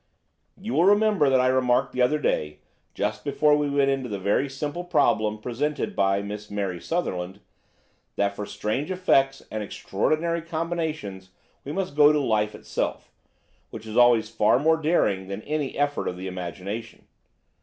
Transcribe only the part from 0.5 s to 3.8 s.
"You will remember that I remarked the other day, just before we